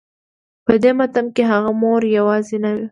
[0.65, 2.79] په دې ماتم کې هغه مور يوازې نه وه.